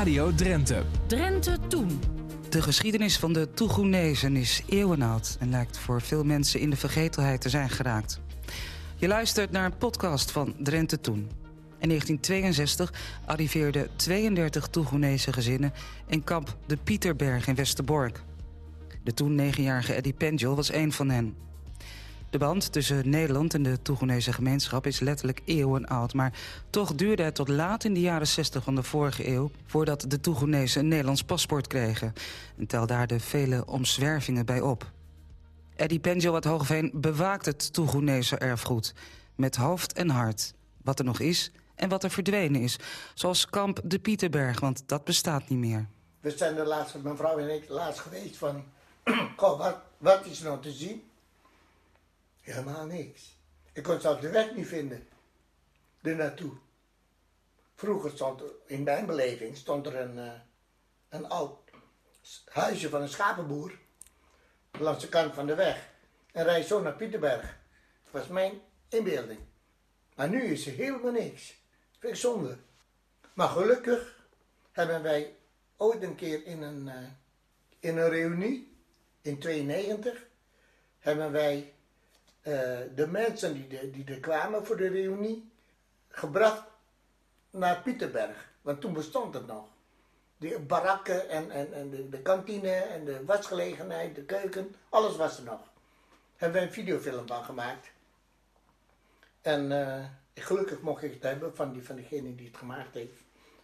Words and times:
Radio 0.00 0.34
Drenthe. 0.34 0.82
Drenthe 1.06 1.56
Toen. 1.68 2.00
De 2.48 2.62
geschiedenis 2.62 3.18
van 3.18 3.32
de 3.32 3.50
Toegoenezen 3.50 4.36
is 4.36 4.62
eeuwenoud 4.66 5.36
en 5.40 5.50
lijkt 5.50 5.78
voor 5.78 6.00
veel 6.02 6.24
mensen 6.24 6.60
in 6.60 6.70
de 6.70 6.76
vergetelheid 6.76 7.40
te 7.40 7.48
zijn 7.48 7.70
geraakt. 7.70 8.20
Je 8.96 9.08
luistert 9.08 9.50
naar 9.50 9.64
een 9.64 9.76
podcast 9.76 10.30
van 10.30 10.54
Drenthe 10.58 11.00
Toen. 11.00 11.30
In 11.78 11.88
1962 11.88 12.92
arriveerden 13.26 13.88
32 13.96 14.66
Toegoenese 14.66 15.32
gezinnen 15.32 15.72
in 16.06 16.24
kamp 16.24 16.56
de 16.66 16.76
Pieterberg 16.76 17.46
in 17.46 17.54
Westerbork. 17.54 18.22
De 19.04 19.14
toen 19.14 19.34
negenjarige 19.34 19.92
Eddie 19.92 20.12
Pendel 20.14 20.56
was 20.56 20.72
een 20.72 20.92
van 20.92 21.10
hen. 21.10 21.36
De 22.30 22.38
band 22.38 22.72
tussen 22.72 23.08
Nederland 23.08 23.54
en 23.54 23.62
de 23.62 23.82
Toegoenese 23.82 24.32
gemeenschap 24.32 24.86
is 24.86 25.00
letterlijk 25.00 25.42
eeuwen 25.44 25.86
oud. 25.86 26.14
Maar 26.14 26.32
toch 26.70 26.94
duurde 26.94 27.22
het 27.22 27.34
tot 27.34 27.48
laat 27.48 27.84
in 27.84 27.94
de 27.94 28.00
jaren 28.00 28.26
60 28.26 28.64
van 28.64 28.74
de 28.74 28.82
vorige 28.82 29.28
eeuw... 29.28 29.50
voordat 29.66 30.04
de 30.08 30.20
Toegoenese 30.20 30.78
een 30.78 30.88
Nederlands 30.88 31.22
paspoort 31.22 31.66
kregen. 31.66 32.12
En 32.58 32.66
tel 32.66 32.86
daar 32.86 33.06
de 33.06 33.20
vele 33.20 33.66
omzwervingen 33.66 34.46
bij 34.46 34.60
op. 34.60 34.90
Eddie 35.76 35.98
Penjo 35.98 36.34
uit 36.34 36.44
Hoogveen 36.44 36.90
bewaakt 36.94 37.46
het 37.46 37.72
Toegoenese 37.72 38.36
erfgoed. 38.36 38.94
Met 39.34 39.56
hoofd 39.56 39.92
en 39.92 40.08
hart. 40.08 40.54
Wat 40.82 40.98
er 40.98 41.04
nog 41.04 41.20
is 41.20 41.52
en 41.74 41.88
wat 41.88 42.04
er 42.04 42.10
verdwenen 42.10 42.60
is. 42.60 42.76
Zoals 43.14 43.46
kamp 43.46 43.80
de 43.84 43.98
Pieterberg, 43.98 44.60
want 44.60 44.82
dat 44.86 45.04
bestaat 45.04 45.48
niet 45.48 45.58
meer. 45.58 45.86
We 46.20 46.30
zijn 46.30 46.54
de 46.54 46.64
laatste, 46.64 46.98
mijn 46.98 47.16
vrouw 47.16 47.38
en 47.38 47.54
ik, 47.54 47.68
laatst 47.68 48.00
geweest 48.00 48.36
van... 48.36 48.64
Goh, 49.36 49.58
wat, 49.58 49.76
wat 49.98 50.26
is 50.26 50.40
nou 50.40 50.60
te 50.60 50.72
zien? 50.72 51.02
Helemaal 52.50 52.86
niks. 52.86 53.38
Ik 53.72 53.82
kon 53.82 54.00
zelfs 54.00 54.20
de 54.20 54.30
weg 54.30 54.54
niet 54.54 54.66
vinden. 54.66 55.08
Er 56.02 56.16
naartoe. 56.16 56.52
Vroeger 57.74 58.10
stond 58.10 58.40
er, 58.40 58.50
in 58.66 58.82
mijn 58.82 59.06
beleving, 59.06 59.56
stond 59.56 59.86
er 59.86 59.96
een, 59.96 60.16
uh, 60.16 60.32
een 61.08 61.28
oud 61.28 61.70
huisje 62.44 62.88
van 62.88 63.02
een 63.02 63.08
schapenboer. 63.08 63.78
Langs 64.78 65.02
de 65.02 65.08
kant 65.08 65.34
van 65.34 65.46
de 65.46 65.54
weg. 65.54 65.88
En 66.32 66.44
rijd 66.44 66.66
zo 66.66 66.80
naar 66.80 66.92
Pieterberg. 66.92 67.58
Dat 68.04 68.12
was 68.12 68.26
mijn 68.26 68.60
inbeelding. 68.88 69.40
Maar 70.14 70.28
nu 70.28 70.42
is 70.42 70.66
er 70.66 70.72
helemaal 70.72 71.12
niks. 71.12 71.62
Vind 71.98 72.12
ik 72.12 72.18
zonde. 72.18 72.58
Maar 73.32 73.48
gelukkig 73.48 74.24
hebben 74.72 75.02
wij 75.02 75.36
ooit 75.76 76.02
een 76.02 76.14
keer 76.14 76.46
in 76.46 76.62
een, 76.62 76.86
uh, 76.86 77.08
in 77.80 77.96
een 77.96 78.08
reunie, 78.08 78.76
in 79.20 79.38
92, 79.38 80.26
hebben 80.98 81.32
wij 81.32 81.74
uh, 82.42 82.78
de 82.94 83.06
mensen 83.06 83.54
die, 83.54 83.90
die 83.90 84.04
er 84.04 84.20
kwamen 84.20 84.66
voor 84.66 84.76
de 84.76 84.88
reunie 84.88 85.50
gebracht 86.08 86.62
naar 87.50 87.82
Pieterberg. 87.82 88.48
Want 88.62 88.80
toen 88.80 88.92
bestond 88.92 89.34
het 89.34 89.46
nog. 89.46 89.64
De 90.36 90.58
barakken 90.58 91.28
en, 91.28 91.50
en, 91.50 91.72
en 91.72 91.90
de, 91.90 92.08
de 92.08 92.22
kantine 92.22 92.70
en 92.70 93.04
de 93.04 93.24
wasgelegenheid, 93.24 94.14
de 94.14 94.24
keuken, 94.24 94.74
alles 94.88 95.16
was 95.16 95.38
er 95.38 95.44
nog. 95.44 95.60
Hebben 96.36 96.60
we 96.60 96.66
een 96.66 96.72
videofilm 96.72 97.26
van 97.26 97.44
gemaakt. 97.44 97.90
En 99.40 99.70
uh, 99.70 100.04
gelukkig 100.34 100.80
mocht 100.80 101.02
ik 101.02 101.12
het 101.12 101.22
hebben 101.22 101.56
van, 101.56 101.72
die, 101.72 101.84
van 101.84 101.96
degene 101.96 102.34
die 102.34 102.46
het 102.46 102.56
gemaakt 102.56 102.94
heeft. 102.94 103.22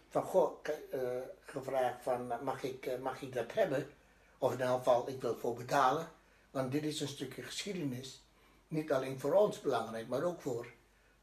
Van 0.09 0.23
goh, 0.23 0.63
uh, 0.93 0.99
gevraagd 1.45 2.03
van 2.03 2.33
mag 2.43 2.63
ik, 2.63 2.99
mag 3.01 3.21
ik 3.21 3.33
dat 3.33 3.53
hebben? 3.53 3.89
Of 4.37 4.53
in 4.53 4.61
elk 4.61 4.77
geval, 4.77 5.09
ik 5.09 5.21
wil 5.21 5.37
voor 5.37 5.53
betalen. 5.53 6.07
Want 6.51 6.71
dit 6.71 6.83
is 6.83 7.01
een 7.01 7.07
stukje 7.07 7.41
geschiedenis 7.41 8.26
niet 8.67 8.91
alleen 8.91 9.19
voor 9.19 9.33
ons 9.33 9.61
belangrijk, 9.61 10.07
maar 10.07 10.23
ook 10.23 10.41
voor 10.41 10.67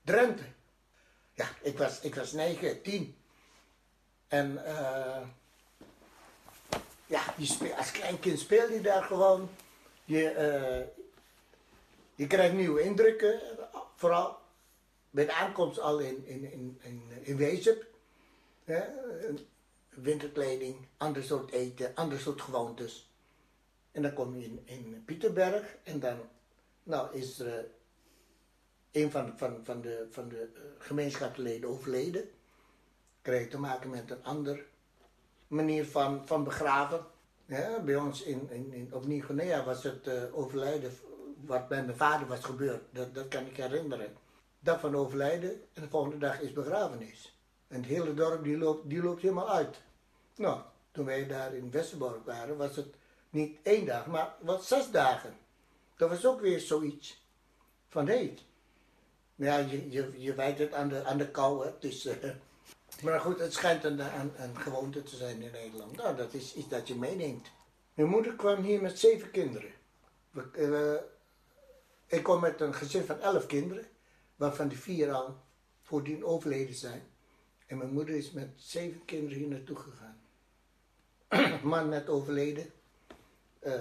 Drenthe. 0.03 0.45
Ja, 1.35 1.49
ik 1.63 1.79
was, 1.79 2.01
ik 2.01 2.15
was 2.15 2.33
9, 2.33 2.83
10. 2.83 3.17
En 4.29 4.53
uh, 4.53 5.21
ja, 7.07 7.35
je 7.37 7.75
als 7.77 7.91
klein 7.91 8.21
kind 8.21 8.39
speel 8.39 8.71
je 8.71 8.81
daar 8.81 9.03
gewoon. 9.03 9.49
Je, 10.05 10.23
uh, 10.23 11.05
je 12.15 12.27
krijgt 12.27 12.55
nieuwe 12.55 12.83
indrukken, 12.83 13.41
vooral 13.95 14.39
bij 15.11 15.31
aankomst 15.31 15.81
al 15.81 15.99
in, 15.99 16.27
in, 16.27 16.53
in, 16.53 16.81
in, 16.83 17.03
in 17.23 17.37
winterkleding, 19.89 20.87
ander 20.97 21.23
soort 21.23 21.51
eten, 21.51 21.95
ander 21.95 22.21
soort 22.21 22.41
gewoontes. 22.41 23.11
En 23.93 24.03
dan 24.03 24.13
kom 24.13 24.37
je 24.37 24.45
in, 24.45 24.63
in 24.65 25.03
Pieterberg 25.05 25.77
en 25.83 26.01
dan 26.01 26.19
nou, 26.85 27.15
is 27.15 27.39
er 27.39 27.47
uh, 27.47 27.71
een 28.91 29.11
van, 29.11 29.33
van, 29.39 29.61
van 29.63 29.81
de, 29.81 30.07
van 30.11 30.29
de 30.29 30.49
uh, 30.55 30.61
gemeenschapsleden 30.79 31.69
overleden. 31.69 32.31
Kreeg 33.23 33.49
te 33.49 33.59
maken 33.59 33.91
met 33.91 34.11
een 34.11 34.25
andere 34.25 34.65
manier 35.47 35.87
van, 35.87 36.27
van 36.27 36.45
begraven. 36.45 37.07
Ja, 37.47 37.81
bij 37.81 37.97
ons 37.97 38.23
in, 38.23 38.51
in, 38.51 38.73
in, 38.73 38.95
op 38.95 39.07
Nieuw-Guinea 39.07 39.65
was 39.65 39.83
het 39.83 40.07
uh, 40.07 40.39
overlijden, 40.39 40.93
wat 41.41 41.69
bij 41.69 41.85
mijn 41.85 41.97
vader 41.97 42.27
was 42.27 42.45
gebeurd, 42.45 42.83
dat, 42.91 43.15
dat 43.15 43.29
kan 43.29 43.47
ik 43.47 43.57
herinneren. 43.57 44.17
Dag 44.61 44.81
van 44.81 44.97
overlijden 44.97 45.51
en 45.73 45.83
de 45.83 45.89
volgende 45.89 46.19
dag 46.19 46.41
is 46.41 46.53
begrafenis. 46.53 47.39
En 47.69 47.77
het 47.77 47.87
hele 47.87 48.15
dorp 48.15 48.45
die 48.45 48.59
loopt, 48.59 48.89
die 48.89 49.03
loopt 49.03 49.23
helemaal 49.23 49.51
uit. 49.51 49.81
Nou, 50.37 50.61
toen 50.93 51.05
wij 51.05 51.27
daar 51.27 51.55
in 51.55 51.71
Westerbork 51.71 52.25
waren, 52.25 52.57
was 52.57 52.77
het 52.77 52.95
niet 53.31 53.59
één 53.63 53.87
dag, 53.87 54.07
maar 54.07 54.35
wat 54.41 54.65
zes 54.65 54.91
dagen. 54.91 55.37
Dat 55.97 56.09
was 56.09 56.27
ook 56.27 56.41
weer 56.41 56.61
zoiets. 56.61 57.23
Van 57.89 58.07
hé, 58.07 58.15
hey, 58.15 58.39
ja, 59.35 59.59
je, 59.59 59.91
je, 59.91 60.13
je 60.17 60.35
wijt 60.35 60.59
het 60.59 60.73
aan 60.73 60.89
de, 60.89 61.05
aan 61.05 61.19
de 61.19 61.31
kou. 61.31 61.67
Hè. 61.67 61.73
Dus, 61.79 62.07
uh, 62.07 62.13
maar 63.03 63.21
goed, 63.21 63.39
het 63.39 63.53
schijnt 63.53 63.85
een, 63.85 63.99
een, 63.99 64.33
een, 64.43 64.57
gewoonte 64.57 65.03
te 65.03 65.17
zijn 65.17 65.43
in 65.43 65.53
Nederland. 65.53 65.97
Nou, 65.97 66.17
dat 66.17 66.35
is 66.35 66.55
iets 66.55 66.69
dat 66.69 66.89
je 66.89 66.95
meeneemt. 66.95 67.51
Mijn 67.95 68.09
moeder 68.09 68.35
kwam 68.35 68.63
hier 68.63 68.83
met 68.83 68.99
zeven 68.99 69.31
kinderen. 69.31 69.71
We, 70.31 70.51
uh, 70.57 72.19
ik 72.19 72.23
kom 72.23 72.41
met 72.41 72.61
een 72.61 72.75
gezin 72.75 73.05
van 73.05 73.21
elf 73.21 73.47
kinderen, 73.47 73.87
waarvan 74.37 74.69
de 74.69 74.77
vier 74.77 75.13
al 75.13 75.37
voordien 75.83 76.25
overleden 76.25 76.75
zijn. 76.75 77.03
En 77.67 77.79
mijn 77.79 77.93
moeder 77.93 78.15
is 78.15 78.31
met 78.31 78.51
zeven 78.57 79.05
kinderen 79.05 79.39
hier 79.39 79.49
naartoe 79.49 79.77
gegaan. 79.77 80.21
Man 81.69 81.89
net 81.89 82.09
overleden. 82.09 82.73
Uh, 83.67 83.73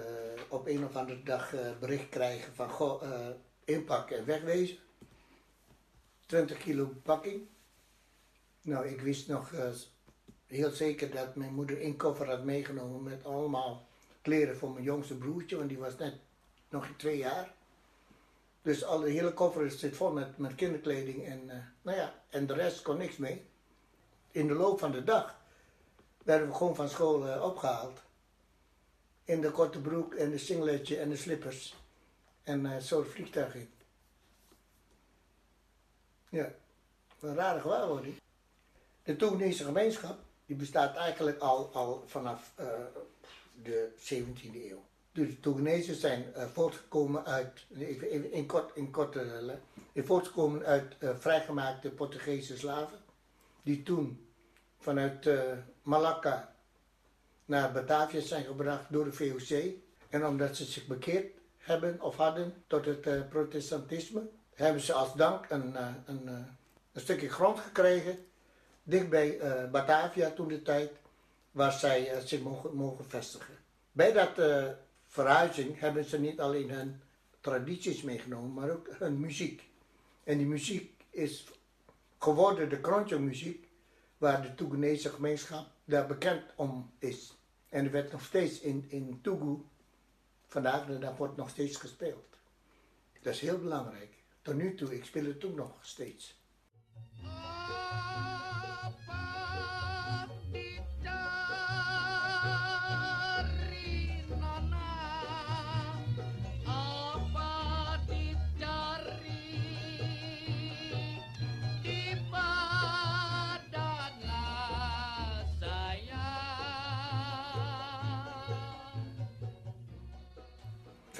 op 0.49 0.67
een 0.67 0.85
of 0.85 0.95
andere 0.95 1.23
dag 1.23 1.53
uh, 1.53 1.59
bericht 1.79 2.09
krijgen 2.09 2.55
van 2.55 2.69
goh, 2.69 3.03
uh, 3.03 3.27
inpakken 3.63 4.17
en 4.17 4.25
wegwezen. 4.25 4.77
20 6.25 6.57
kilo 6.57 6.93
pakking. 7.03 7.41
Nou, 8.61 8.87
ik 8.87 9.01
wist 9.01 9.27
nog 9.27 9.51
heel 10.47 10.69
zeker 10.69 11.11
dat 11.11 11.35
mijn 11.35 11.53
moeder 11.53 11.83
een 11.83 11.97
koffer 11.97 12.29
had 12.29 12.43
meegenomen 12.43 13.03
met 13.03 13.25
allemaal 13.25 13.87
kleren 14.21 14.57
voor 14.57 14.71
mijn 14.71 14.83
jongste 14.83 15.17
broertje, 15.17 15.57
want 15.57 15.69
die 15.69 15.77
was 15.77 15.97
net 15.97 16.15
nog 16.69 16.87
twee 16.97 17.17
jaar. 17.17 17.53
Dus 18.61 18.83
al 18.83 18.99
de 18.99 19.09
hele 19.09 19.33
koffer 19.33 19.71
zit 19.71 19.95
vol 19.95 20.11
met, 20.11 20.37
met 20.37 20.55
kinderkleding 20.55 21.25
en, 21.25 21.45
nou 21.81 21.97
ja, 21.97 22.13
en 22.29 22.47
de 22.47 22.53
rest 22.53 22.81
kon 22.81 22.97
niks 22.97 23.17
mee. 23.17 23.45
In 24.31 24.47
de 24.47 24.53
loop 24.53 24.79
van 24.79 24.91
de 24.91 25.03
dag 25.03 25.39
werden 26.23 26.47
we 26.47 26.53
gewoon 26.53 26.75
van 26.75 26.89
school 26.89 27.41
opgehaald 27.41 28.01
in 29.23 29.41
de 29.41 29.51
korte 29.51 29.81
broek 29.81 30.13
en 30.13 30.29
de 30.29 30.37
singletje 30.37 30.97
en 30.97 31.09
de 31.09 31.15
slippers. 31.15 31.75
En 32.43 32.65
uh, 32.65 32.77
zo 32.77 32.99
het 32.99 33.07
vliegtuig 33.07 33.55
in. 33.55 33.69
Ja, 36.29 36.51
een 37.19 37.35
rare 37.35 37.59
gewaarwording. 37.59 38.15
De 39.03 39.15
Toegeneese 39.15 39.63
gemeenschap 39.63 40.19
die 40.45 40.55
bestaat 40.55 40.95
eigenlijk 40.95 41.39
al, 41.39 41.69
al 41.73 42.03
vanaf 42.05 42.53
uh, 42.59 42.67
de 43.63 43.91
17e 43.97 44.55
eeuw. 44.55 44.83
Dus 45.11 45.27
de 45.27 45.39
Toegenezen 45.39 45.95
zijn 45.95 46.25
uh, 46.37 46.45
voortgekomen 46.45 47.25
uit, 47.25 47.65
even, 47.77 48.31
in, 48.31 48.45
kort, 48.45 48.75
in 48.75 48.91
korte 48.91 49.59
voortgekomen 49.95 50.65
uit 50.65 50.95
vrijgemaakte 50.99 51.89
Portugese 51.89 52.57
slaven. 52.57 52.99
Die 53.61 53.83
toen 53.83 54.27
vanuit 54.77 55.29
Malacca 55.81 56.52
naar 57.45 57.71
Batavia 57.71 58.21
zijn 58.21 58.45
gebracht 58.45 58.85
door 58.89 59.03
de 59.03 59.13
VOC. 59.13 59.73
En 60.09 60.25
omdat 60.25 60.55
ze 60.55 60.65
zich 60.65 60.87
bekeerd 60.87 61.33
hebben 61.57 62.01
of 62.01 62.15
hadden 62.15 62.63
tot 62.67 62.85
het 62.85 63.07
uh, 63.07 63.21
protestantisme, 63.29 64.29
hebben 64.53 64.81
ze 64.81 64.93
als 64.93 65.13
dank 65.13 65.49
een, 65.49 65.71
uh, 65.71 65.87
een, 66.05 66.21
uh, 66.25 66.31
een, 66.91 67.01
stukje 67.01 67.29
grond 67.29 67.59
gekregen, 67.59 68.25
dicht 68.83 69.09
bij 69.09 69.39
Batavia 69.71 70.29
toen 70.29 70.47
de 70.47 70.61
tijd, 70.61 70.91
waar 71.51 71.71
zij 71.71 72.21
zich 72.25 72.41
mogen, 72.41 72.75
mogen 72.75 73.05
vestigen. 73.05 73.53
Bij 73.91 74.11
dat 74.11 74.65
verhuizing 75.07 75.79
hebben 75.79 76.03
ze 76.05 76.19
niet 76.19 76.39
alleen 76.39 76.69
hun 76.69 77.01
tradities 77.41 78.01
meegenomen, 78.01 78.53
maar 78.53 78.69
ook 78.69 78.87
hun 78.91 79.19
muziek. 79.19 79.69
En 80.23 80.37
die 80.37 80.47
muziek 80.47 81.03
is 81.09 81.45
geworden 82.19 82.69
de 82.69 82.79
Kronjo 82.79 83.19
muziek, 83.19 83.67
waar 84.17 84.41
de 84.41 84.55
Toegenese 84.55 85.09
gemeenschap 85.09 85.72
daar 85.85 86.07
bekend 86.07 86.43
om 86.55 86.93
is. 86.99 87.37
En 87.69 87.85
er 87.85 87.91
werd 87.91 88.11
nog 88.11 88.23
steeds 88.23 88.59
in, 88.59 88.85
in 88.89 89.21
Togo, 89.21 89.69
vandaag 90.47 90.85
de 90.85 90.97
dag 90.97 91.17
wordt 91.17 91.37
nog 91.37 91.49
steeds 91.49 91.77
gespeeld. 91.77 92.37
Dat 93.21 93.33
is 93.33 93.39
heel 93.39 93.59
belangrijk. 93.59 94.23
Tot 94.41 94.55
nu 94.55 94.75
toe, 94.75 94.95
ik 94.95 95.05
speel 95.05 95.25
het 95.25 95.45
ook 95.45 95.55
nog 95.55 95.77
steeds. 95.81 96.41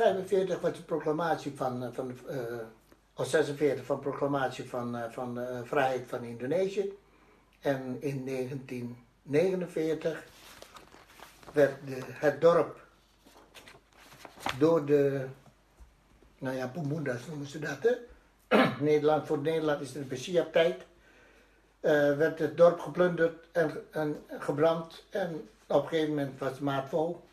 45 0.04 0.60
was 0.60 0.76
de 0.76 0.84
proclamatie 0.84 1.56
van, 1.56 1.94
van 1.94 2.18
of 3.14 3.28
46 3.28 3.86
van 3.86 4.00
proclamatie 4.00 4.70
van, 4.70 4.98
van 5.10 5.40
uh, 5.40 5.60
vrijheid 5.64 6.08
van 6.08 6.24
Indonesië. 6.24 6.98
En 7.60 7.98
in 8.00 8.26
1949 8.26 10.24
werd 11.52 11.88
de, 11.88 12.00
het 12.04 12.42
dorp 12.42 12.86
door 14.58 14.86
de, 14.86 15.26
nou 16.38 16.56
ja, 16.56 16.68
Pumundas 16.68 17.28
noemen 17.28 17.48
ze 17.48 17.60
dat? 17.60 17.98
Nederland, 18.80 19.28
voor 19.28 19.38
Nederland 19.38 19.82
is 19.82 19.88
het 19.88 19.98
de 19.98 20.04
Besia-tijd. 20.04 20.86
Uh, 21.82 22.18
werd 22.18 22.40
het 22.40 22.58
dorp 22.58 22.80
geplunderd 22.80 23.46
en, 23.52 23.86
en 23.92 24.24
gebrand. 24.40 25.04
En 25.10 25.50
op 25.68 25.84
een 25.84 25.88
gegeven 25.88 26.10
moment 26.10 26.40
was 26.40 26.50
het 26.50 26.60
maat 26.60 26.90
vol. 26.90 27.24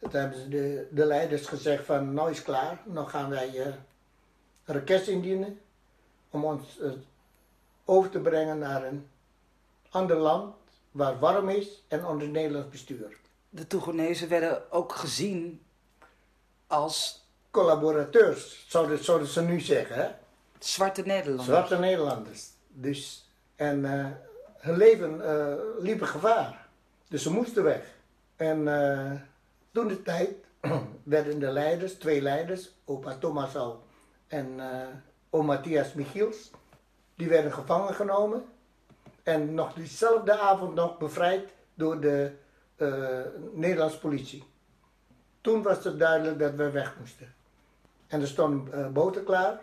Toen 0.00 0.20
hebben 0.20 0.38
ze 0.38 0.48
de, 0.48 0.88
de 0.90 1.04
leiders 1.04 1.46
gezegd 1.46 1.84
van, 1.84 2.14
nou 2.14 2.30
is 2.30 2.42
klaar. 2.42 2.82
Dan 2.86 3.08
gaan 3.08 3.30
wij 3.30 3.54
uh, 3.54 3.66
een 4.64 4.74
request 4.74 5.06
indienen 5.06 5.60
om 6.30 6.44
ons 6.44 6.78
uh, 6.80 6.92
over 7.84 8.10
te 8.10 8.18
brengen 8.18 8.58
naar 8.58 8.84
een 8.84 9.08
ander 9.88 10.16
land 10.16 10.54
waar 10.90 11.18
warm 11.18 11.48
is 11.48 11.82
en 11.88 12.06
onder 12.06 12.28
Nederlands 12.28 12.68
bestuur. 12.68 13.16
De 13.50 13.66
Toegonezen 13.66 14.28
werden 14.28 14.72
ook 14.72 14.92
gezien 14.92 15.62
als... 16.66 17.26
Collaborateurs, 17.50 18.64
zouden, 18.68 19.04
zouden 19.04 19.28
ze 19.28 19.42
nu 19.42 19.60
zeggen. 19.60 19.96
Hè? 19.96 20.08
Zwarte 20.58 21.02
Nederlanders. 21.02 21.48
Zwarte 21.48 21.78
Nederlanders. 21.78 22.48
Dus, 22.68 23.28
en 23.56 23.78
uh, 23.84 24.06
hun 24.58 24.76
leven 24.76 25.22
liep 25.78 26.02
gevaar. 26.02 26.68
Dus 27.08 27.22
ze 27.22 27.30
moesten 27.30 27.62
weg. 27.62 27.82
En 28.36 28.68
toen 29.78 29.88
de 29.88 30.02
tijd 30.02 30.34
werden 31.02 31.38
de 31.38 31.50
leiders, 31.50 31.94
twee 31.94 32.22
leiders, 32.22 32.70
opa 32.84 33.16
Thomas 33.18 33.56
al 33.56 33.82
en 34.26 34.60
oom 35.30 35.46
Matthias 35.46 35.92
Michiels, 35.92 36.50
die 37.14 37.28
werden 37.28 37.52
gevangen 37.52 37.94
genomen. 37.94 38.44
En 39.22 39.54
nog 39.54 39.72
diezelfde 39.72 40.38
avond 40.38 40.74
nog 40.74 40.98
bevrijd 40.98 41.48
door 41.74 42.00
de 42.00 42.32
Nederlandse 43.52 43.98
politie. 43.98 44.44
Toen 45.40 45.62
was 45.62 45.84
het 45.84 45.98
duidelijk 45.98 46.38
dat 46.38 46.54
we 46.54 46.70
weg 46.70 46.96
moesten. 46.98 47.34
En 48.06 48.20
er 48.20 48.28
stonden 48.28 48.92
boten 48.92 49.24
klaar 49.24 49.60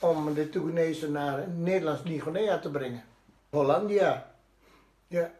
om 0.00 0.34
de 0.34 0.48
Toegenezen 0.48 1.12
naar 1.12 1.48
Nederlands 1.48 2.02
Nigonea 2.02 2.58
te 2.58 2.70
brengen. 2.70 3.04
Hollandia. 3.48 4.34
Ja. 5.06 5.30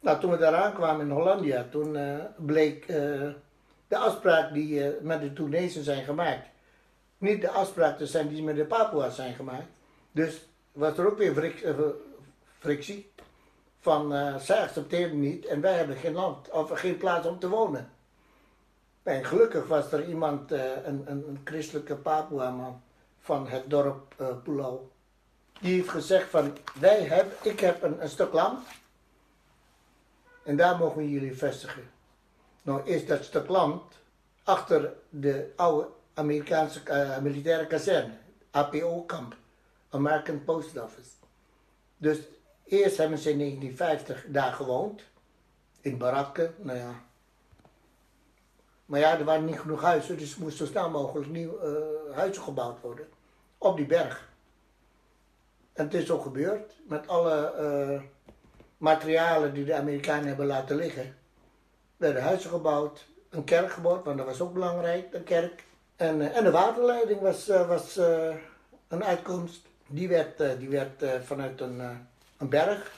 Nou, 0.00 0.20
toen 0.20 0.30
we 0.30 0.36
daar 0.36 0.54
aankwamen 0.54 1.06
in 1.06 1.12
Hollandia, 1.12 1.66
toen 1.70 1.94
uh, 1.94 2.18
bleek 2.36 2.88
uh, 2.88 2.96
de 3.88 3.96
afspraak 3.96 4.52
die 4.52 4.74
uh, 4.74 5.00
met 5.00 5.20
de 5.20 5.32
Toegenezen 5.32 5.84
zijn 5.84 6.04
gemaakt, 6.04 6.48
niet 7.18 7.40
de 7.40 7.50
afspraak 7.50 7.98
te 7.98 8.06
zijn 8.06 8.28
die 8.28 8.42
met 8.42 8.56
de 8.56 8.64
Papua's 8.64 9.16
zijn 9.16 9.34
gemaakt. 9.34 9.68
Dus 10.12 10.48
was 10.72 10.98
er 10.98 11.06
ook 11.06 11.18
weer 11.18 11.54
frictie. 12.58 13.12
Van 13.80 14.12
zij 14.40 14.62
accepteerden 14.62 15.20
niet 15.20 15.46
en 15.46 15.60
wij 15.60 15.74
hebben 15.74 15.96
geen 15.96 16.12
land 16.12 16.50
of 16.50 16.70
geen 16.70 16.96
plaats 16.96 17.26
om 17.26 17.38
te 17.38 17.48
wonen. 17.48 17.90
En 19.02 19.24
gelukkig 19.24 19.66
was 19.66 19.92
er 19.92 20.08
iemand, 20.08 20.50
een, 20.50 20.60
een, 20.84 21.28
een 21.28 21.40
christelijke 21.44 21.94
Papua-man, 21.94 22.82
van 23.18 23.48
het 23.48 23.70
dorp 23.70 24.14
Pulau. 24.42 24.78
Die 25.60 25.74
heeft 25.74 25.88
gezegd 25.88 26.30
van, 26.30 26.56
wij 26.80 27.02
hebben, 27.02 27.34
ik 27.42 27.60
heb 27.60 27.82
een, 27.82 28.08
stuk 28.08 28.32
land 28.32 28.58
en 30.48 30.56
daar 30.56 30.78
mogen 30.78 30.96
we 30.96 31.10
jullie 31.10 31.36
vestigen. 31.36 31.90
Nou 32.62 32.86
is 32.86 33.06
dat 33.06 33.24
stuk 33.24 33.48
land 33.48 33.82
achter 34.42 34.92
de 35.08 35.52
oude 35.56 35.88
Amerikaanse 36.14 36.80
uh, 36.86 37.18
militaire 37.18 37.66
kazerne, 37.66 38.12
APO-kamp, 38.50 39.36
American 39.90 40.44
Post 40.44 40.80
Office. 40.82 41.10
Dus 41.96 42.18
eerst 42.64 42.96
hebben 42.96 43.18
ze 43.18 43.30
in 43.30 43.38
1950 43.38 44.24
daar 44.28 44.52
gewoond, 44.52 45.02
in 45.80 45.98
barakken, 45.98 46.54
nou 46.58 46.78
ja. 46.78 47.02
Maar 48.84 49.00
ja, 49.00 49.18
er 49.18 49.24
waren 49.24 49.44
niet 49.44 49.60
genoeg 49.60 49.82
huizen, 49.82 50.18
dus 50.18 50.34
er 50.34 50.40
moest 50.40 50.56
zo 50.56 50.66
snel 50.66 50.90
mogelijk 50.90 51.28
nieuw 51.28 51.58
uh, 51.64 52.16
huizen 52.16 52.42
gebouwd 52.42 52.80
worden 52.80 53.08
op 53.58 53.76
die 53.76 53.86
berg. 53.86 54.28
En 55.72 55.84
het 55.84 55.94
is 55.94 56.10
ook 56.10 56.22
gebeurd 56.22 56.80
met 56.86 57.08
alle 57.08 57.54
uh, 57.60 58.02
materialen 58.78 59.54
die 59.54 59.64
de 59.64 59.74
Amerikanen 59.74 60.26
hebben 60.26 60.46
laten 60.46 60.76
liggen. 60.76 61.16
werden 61.96 62.22
huizen 62.22 62.50
gebouwd, 62.50 63.06
een 63.30 63.44
kerk 63.44 63.70
gebouwd, 63.70 64.04
want 64.04 64.18
dat 64.18 64.26
was 64.26 64.40
ook 64.40 64.52
belangrijk, 64.52 65.14
een 65.14 65.24
kerk. 65.24 65.64
En, 65.96 66.20
uh, 66.20 66.36
en 66.36 66.44
de 66.44 66.50
waterleiding 66.50 67.20
was, 67.20 67.48
uh, 67.48 67.68
was 67.68 67.96
een 68.88 69.04
uitkomst. 69.04 69.66
Die 69.86 70.08
werd, 70.08 70.58
die 70.58 70.68
werd 70.68 71.04
vanuit 71.24 71.60
een, 71.60 71.80
een 72.36 72.48
berg, 72.48 72.92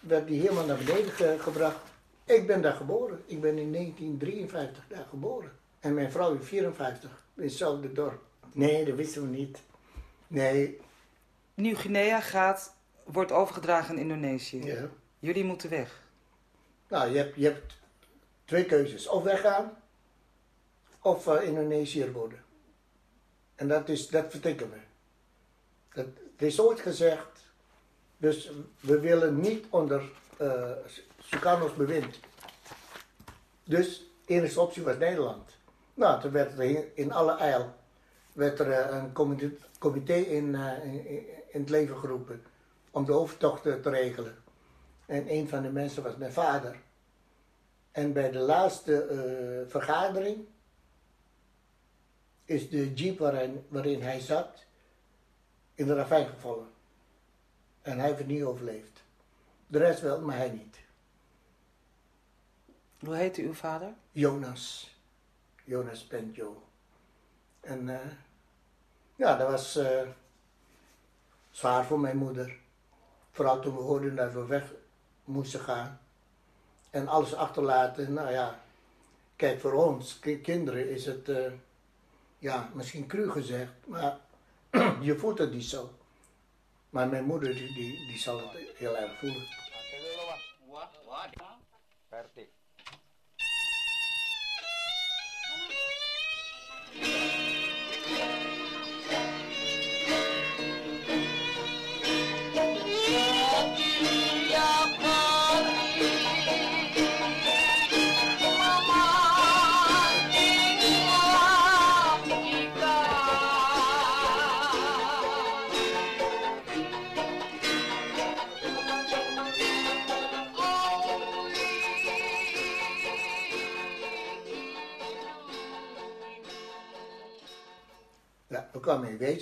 werd 0.00 0.26
die 0.26 0.40
helemaal 0.40 0.66
naar 0.66 0.76
beneden 0.76 1.10
ge 1.10 1.36
gebracht. 1.38 1.80
Ik 2.24 2.46
ben 2.46 2.62
daar 2.62 2.72
geboren. 2.72 3.22
Ik 3.26 3.40
ben 3.40 3.58
in 3.58 3.72
1953 3.72 4.84
daar 4.88 5.06
geboren. 5.10 5.52
En 5.80 5.94
mijn 5.94 6.10
vrouw 6.10 6.32
in 6.32 6.42
54, 6.42 7.10
in 7.34 7.42
hetzelfde 7.42 7.92
dorp. 7.92 8.22
Nee, 8.52 8.84
dat 8.84 8.96
wisten 8.96 9.22
we 9.22 9.28
niet. 9.28 9.58
Nee. 10.26 10.80
Nieuw-Guinea 11.54 12.20
gaat, 12.20 12.74
wordt 13.04 13.32
overgedragen 13.32 13.94
in 13.94 14.00
Indonesië. 14.00 14.64
Ja. 14.64 14.88
Jullie 15.18 15.44
moeten 15.44 15.70
weg. 15.70 16.02
Nou, 16.88 17.10
je 17.10 17.16
hebt, 17.16 17.36
je 17.36 17.44
hebt 17.44 17.76
twee 18.44 18.64
keuzes. 18.64 19.08
Of 19.08 19.22
weggaan, 19.22 19.76
of 21.00 21.26
uh, 21.26 21.42
Indonesiër 21.42 22.12
worden. 22.12 22.44
En 23.54 23.68
dat, 23.68 23.88
is, 23.88 24.08
dat 24.08 24.30
vertikken 24.30 24.70
we. 24.70 24.76
Dat, 25.94 26.06
het 26.06 26.42
is 26.42 26.60
ooit 26.60 26.80
gezegd, 26.80 27.52
dus 28.16 28.50
we 28.80 29.00
willen 29.00 29.40
niet 29.40 29.66
onder 29.70 30.02
uh, 30.40 30.70
Sukarno's 31.18 31.74
bewind. 31.74 32.18
Dus 33.64 34.10
de 34.26 34.34
enige 34.34 34.60
optie 34.60 34.82
was 34.82 34.98
Nederland. 34.98 35.50
Nou, 35.94 36.20
toen 36.20 36.30
werd 36.30 36.58
er 36.58 36.96
in 36.96 37.12
alle 37.12 37.36
eil 37.36 37.74
werd 38.34 38.58
er 38.58 38.92
een 38.92 39.12
comité 39.78 40.14
in, 40.14 40.44
uh, 40.44 40.84
in, 40.84 41.06
in, 41.52 41.60
het 41.60 41.70
leven 41.70 41.96
geroepen 41.96 42.42
om 42.94 43.04
de 43.04 43.12
overtocht 43.12 43.62
te 43.62 43.90
regelen. 43.90 44.36
En 45.06 45.32
een 45.32 45.48
van 45.48 45.62
de 45.62 45.70
mensen 45.70 46.02
was 46.02 46.16
mijn 46.16 46.32
vader. 46.32 46.80
En 47.90 48.12
bij 48.12 48.30
de 48.30 48.38
laatste 48.38 49.08
uh, 49.10 49.70
vergadering 49.70 50.46
is 52.44 52.68
de 52.68 52.94
jeep 52.94 53.18
waarin, 53.18 53.66
waarin 53.68 54.02
hij 54.02 54.20
zat 54.20 54.64
in 55.74 55.86
de 55.86 55.94
ravijn 55.94 56.26
gevallen. 56.26 56.68
En 57.82 57.98
hij 57.98 58.06
heeft 58.06 58.18
het 58.18 58.28
niet 58.28 58.42
overleefd. 58.42 59.02
De 59.66 59.78
rest 59.78 60.00
wel, 60.00 60.20
maar 60.20 60.36
hij 60.36 60.50
niet. 60.50 60.78
Hoe 62.98 63.16
heette 63.16 63.42
uw 63.42 63.54
vader? 63.54 63.94
Jonas. 64.10 64.96
Jonas 65.64 66.04
Pentjo. 66.04 66.62
En 67.60 67.88
uh, 67.88 68.00
ja, 69.16 69.36
dat 69.36 69.50
was 69.50 69.76
uh, 69.76 70.08
zwaar 71.50 71.84
voor 71.84 72.00
mijn 72.00 72.16
moeder. 72.16 72.62
Vooral 73.34 73.60
toen 73.60 73.76
we 73.76 73.82
hoorden 73.82 74.16
dat 74.16 74.32
we 74.32 74.46
weg 74.46 74.72
moesten 75.24 75.60
gaan. 75.60 76.00
En 76.90 77.08
alles 77.08 77.34
achterlaten, 77.34 78.12
nou 78.12 78.30
ja. 78.30 78.60
Kijk, 79.36 79.60
voor 79.60 79.72
ons, 79.72 80.18
kinderen, 80.42 80.90
is 80.90 81.06
het, 81.06 81.28
uh, 81.28 81.52
ja, 82.38 82.70
misschien 82.74 83.06
cru 83.06 83.30
gezegd, 83.30 83.72
maar 83.86 84.18
je 85.00 85.18
voelt 85.18 85.38
het 85.38 85.52
niet 85.52 85.64
zo. 85.64 85.90
Maar 86.90 87.08
mijn 87.08 87.24
moeder, 87.24 87.54
die, 87.54 87.72
die, 87.74 88.06
die 88.06 88.18
zal 88.18 88.38
het 88.38 88.76
heel 88.76 88.96
erg 88.96 89.18
voelen. 89.18 89.46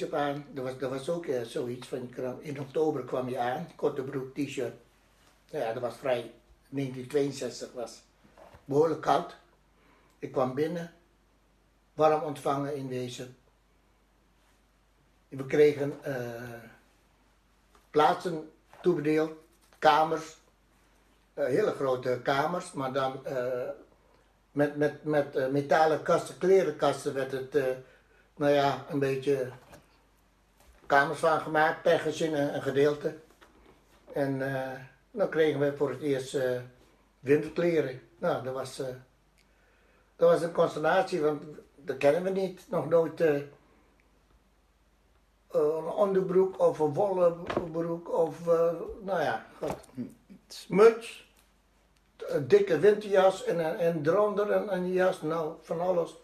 In 0.02 0.10
Wezen 0.10 0.18
aan. 0.18 0.46
Was, 0.54 0.80
er 0.80 0.88
was 0.88 1.08
ook 1.08 1.26
uh, 1.26 1.42
zoiets 1.42 1.88
van, 1.88 2.10
in 2.40 2.60
oktober 2.60 3.04
kwam 3.04 3.28
je 3.28 3.38
aan, 3.38 3.68
korte 3.76 4.02
broek, 4.02 4.34
t-shirt. 4.34 4.74
Ja, 5.50 5.72
dat 5.72 5.82
was 5.82 5.96
vrij, 5.96 6.32
1962 6.68 7.72
was. 7.72 7.72
1962 7.72 7.72
was. 7.72 8.02
Behoorlijk 8.64 9.00
koud. 9.00 9.36
Ik 10.18 10.32
kwam 10.32 10.54
binnen. 10.54 10.92
warm 11.94 12.22
ontvangen 12.22 12.76
in 12.76 12.88
deze. 12.88 13.28
We 15.28 15.46
kregen 15.46 15.98
uh, 16.06 16.62
plaatsen 17.90 18.50
toebedeeld, 18.82 19.32
kamers, 19.78 20.36
uh, 21.34 21.44
hele 21.44 21.72
grote 21.72 22.20
kamers, 22.22 22.72
maar 22.72 22.92
dan 22.92 23.22
met, 24.52 24.76
met, 24.76 25.04
met 25.04 25.50
metalen 25.50 26.02
kasten, 26.02 26.38
klerenkasten 26.38 27.14
werd 27.14 27.32
het, 27.32 27.52
nou 28.36 28.52
ja, 28.52 28.86
een 28.88 28.98
beetje 28.98 29.52
kamers 30.92 31.18
van 31.18 31.40
gemaakt, 31.40 31.82
per 31.82 32.00
gezin 32.00 32.34
een, 32.34 32.62
gedeelte. 32.62 33.14
En 34.12 34.38
dan 35.10 35.28
kregen 35.28 35.60
we 35.60 35.76
voor 35.76 35.90
het 35.90 36.00
eerst 36.00 36.38
winterkleren. 37.20 38.00
Nou, 38.18 38.44
dat 38.44 38.54
was, 38.54 38.76
dat 40.16 40.30
was 40.30 40.42
een 40.42 40.52
consternatie, 40.52 41.20
want 41.20 41.42
dat 41.76 41.96
kennen 41.96 42.22
we 42.22 42.30
niet. 42.30 42.64
Nog 42.68 42.88
nooit 42.88 43.20
uh, 43.20 43.40
een 45.50 45.84
onderbroek 45.84 46.60
of 46.60 46.78
een 46.78 46.92
wollen 46.94 47.42
broek 47.72 48.12
of, 48.12 48.46
uh, 48.46 48.72
nou 49.00 49.22
ja, 49.22 49.46
God. 49.58 49.76
muts, 50.68 51.32
een 52.16 52.48
dikke 52.48 52.78
winterjas 52.78 53.44
en, 53.44 53.78
en 53.78 54.06
eronder 54.06 54.50
een, 54.50 54.72
een 54.72 54.92
jas, 54.92 55.22
nou, 55.22 55.54
van 55.60 55.80
alles. 55.80 56.16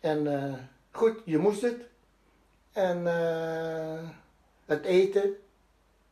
En 0.00 0.26
uh, 0.26 0.54
goed, 0.90 1.20
je 1.24 1.38
moest 1.38 1.62
het. 1.62 1.90
En 2.72 3.06
het 4.66 4.84
eten, 4.84 5.36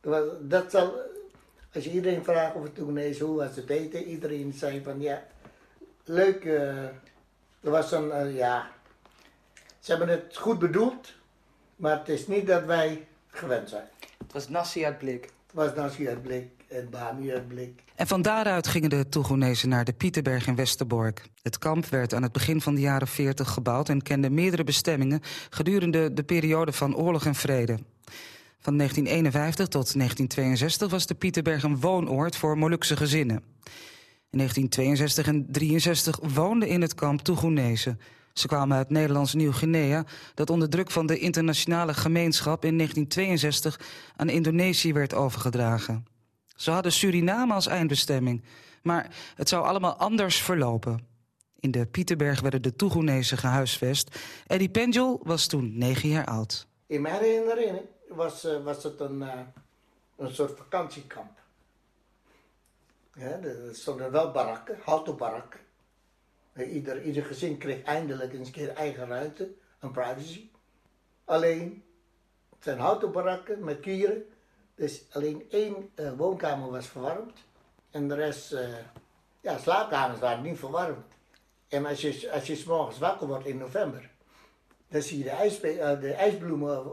dat, 0.01 0.49
dat 0.49 0.71
zal, 0.71 0.93
als 1.73 1.83
je 1.83 1.91
iedereen 1.91 2.23
vraagt 2.23 2.55
of 2.55 2.63
het 2.63 2.75
toen 2.75 2.97
is, 2.97 3.19
hoe 3.19 3.35
was 3.35 3.55
het 3.55 3.69
eten, 3.69 4.03
iedereen 4.03 4.53
zei 4.53 4.83
van 4.83 5.01
ja, 5.01 5.23
leuk 6.03 6.45
er 6.45 7.69
was 7.69 7.91
een, 7.91 8.07
uh, 8.07 8.35
ja, 8.35 8.71
ze 9.79 9.91
hebben 9.91 10.09
het 10.09 10.37
goed 10.37 10.59
bedoeld, 10.59 11.13
maar 11.75 11.97
het 11.97 12.09
is 12.09 12.27
niet 12.27 12.47
dat 12.47 12.63
wij 12.63 13.07
gewend 13.27 13.69
zijn. 13.69 13.87
Het 14.17 14.33
was 14.33 14.49
nasi 14.49 14.85
uit 14.85 14.97
blik. 14.97 15.23
Het 15.23 15.53
was 15.53 15.73
nasi 15.73 16.07
uit 16.07 16.21
blik 16.21 16.60
en. 16.71 17.75
En 17.95 18.07
van 18.07 18.21
daaruit 18.21 18.67
gingen 18.67 18.89
de 18.89 19.09
Toegoenezen 19.09 19.69
naar 19.69 19.85
de 19.85 19.93
Pieterberg 19.93 20.47
in 20.47 20.55
Westerbork. 20.55 21.25
Het 21.41 21.57
kamp 21.57 21.85
werd 21.85 22.13
aan 22.13 22.23
het 22.23 22.31
begin 22.31 22.61
van 22.61 22.75
de 22.75 22.81
jaren 22.81 23.07
40 23.07 23.49
gebouwd 23.49 23.89
en 23.89 24.01
kende 24.01 24.29
meerdere 24.29 24.63
bestemmingen 24.63 25.21
gedurende 25.49 26.13
de 26.13 26.23
periode 26.23 26.71
van 26.71 26.95
oorlog 26.95 27.25
en 27.25 27.35
vrede. 27.35 27.79
Van 28.59 28.77
1951 28.77 29.67
tot 29.67 29.93
1962 29.93 30.89
was 30.89 31.05
de 31.05 31.15
Pieterberg 31.15 31.63
een 31.63 31.79
woonoord 31.79 32.35
voor 32.35 32.57
Molukse 32.57 32.97
gezinnen. 32.97 33.43
In 34.29 34.37
1962 34.37 35.27
en 35.27 35.33
1963 35.33 36.33
woonden 36.33 36.67
in 36.67 36.81
het 36.81 36.95
kamp 36.95 37.21
Toegoenezen. 37.21 37.99
Ze 38.33 38.47
kwamen 38.47 38.77
uit 38.77 38.89
Nederlands 38.89 39.33
Nieuw-Guinea, 39.33 40.05
dat 40.33 40.49
onder 40.49 40.69
druk 40.69 40.91
van 40.91 41.05
de 41.05 41.19
internationale 41.19 41.93
gemeenschap 41.93 42.65
in 42.65 42.77
1962 42.77 43.79
aan 44.15 44.29
Indonesië 44.29 44.93
werd 44.93 45.13
overgedragen. 45.13 46.05
Ze 46.61 46.71
hadden 46.71 46.91
Suriname 46.91 47.53
als 47.53 47.67
eindbestemming, 47.67 48.43
maar 48.83 49.15
het 49.35 49.49
zou 49.49 49.65
allemaal 49.65 49.95
anders 49.95 50.41
verlopen. 50.41 51.07
In 51.59 51.71
de 51.71 51.85
Pieterberg 51.85 52.41
werden 52.41 52.61
de 52.61 52.75
Toegoenezen 52.75 53.37
gehuisvest. 53.37 54.19
Eddie 54.47 54.69
Penjol 54.69 55.19
was 55.23 55.47
toen 55.47 55.77
negen 55.77 56.09
jaar 56.09 56.25
oud. 56.25 56.67
In 56.85 57.01
mijn 57.01 57.15
herinnering 57.15 57.81
was, 58.07 58.45
uh, 58.45 58.63
was 58.63 58.83
het 58.83 58.99
een, 58.99 59.21
uh, 59.21 59.39
een 60.17 60.35
soort 60.35 60.57
vakantiekamp. 60.57 61.39
Ja, 63.13 63.39
er 63.39 63.69
stonden 63.71 64.11
wel 64.11 64.31
barakken, 64.31 64.77
houten 64.83 65.17
barakken. 65.17 65.59
Ieder, 66.71 67.03
ieder 67.03 67.25
gezin 67.25 67.57
kreeg 67.57 67.83
eindelijk 67.83 68.33
eens 68.33 68.47
een 68.47 68.53
keer 68.53 68.69
eigen 68.69 69.07
ruimte 69.07 69.51
en 69.79 69.91
privacy. 69.91 70.49
Alleen, 71.25 71.83
het 72.49 72.63
zijn 72.63 72.79
houten 72.79 73.11
barakken 73.11 73.63
met 73.63 73.79
kieren. 73.79 74.25
Dus 74.81 75.05
alleen 75.11 75.45
één 75.49 75.89
uh, 75.95 76.11
woonkamer 76.17 76.71
was 76.71 76.87
verwarmd. 76.87 77.39
En 77.91 78.07
de 78.07 78.15
rest, 78.15 78.53
uh, 78.53 78.59
ja, 79.41 79.57
slaapkamers 79.57 80.19
waren 80.19 80.43
niet 80.43 80.59
verwarmd. 80.59 81.05
En 81.67 81.85
als 81.85 82.01
je, 82.01 82.31
als 82.31 82.47
je 82.47 82.55
s 82.55 82.63
morgens 82.63 82.97
wakker 82.97 83.27
wordt 83.27 83.45
in 83.45 83.57
november, 83.57 84.09
dan 84.87 85.01
zie 85.01 85.17
je 85.17 85.23
de, 85.23 85.29
ijspe 85.29 85.73
uh, 85.75 85.99
de 85.99 86.13
ijsbloemen 86.13 86.83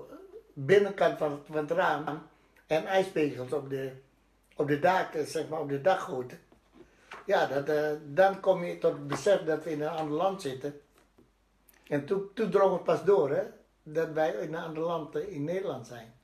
binnenkant 0.52 1.18
van 1.18 1.42
het, 1.50 1.71
raam 1.71 2.23
en 2.66 2.87
ijspegels 2.87 3.52
op 3.52 3.71
de, 3.71 3.92
op 4.57 4.68
de 4.68 4.78
daken, 4.78 5.26
zeg 5.26 5.49
maar, 5.49 5.61
op 5.61 5.68
de 5.68 5.80
daggoten. 5.80 6.40
Ja, 7.26 7.47
dat, 7.47 7.99
dan 8.14 8.40
kom 8.40 8.64
je 8.64 8.78
tot 8.78 8.92
het 8.92 9.07
besef 9.07 9.45
dat 9.45 9.64
we 9.64 9.71
in 9.71 9.83
een 9.83 9.88
ander 9.88 10.16
land 10.16 10.42
zitten. 10.42 10.80
En 11.87 12.04
toen, 12.04 12.30
toen 12.35 12.50
drong 12.50 12.73
het 12.73 12.85
pas 12.85 13.04
door, 13.04 13.30
hè, 13.30 13.42
dat 13.83 14.11
wij 14.11 14.30
in 14.30 14.54
een 14.54 14.62
ander 14.62 14.83
land 14.83 15.16
in 15.16 15.45
Nederland 15.45 15.87
zijn. 15.87 16.16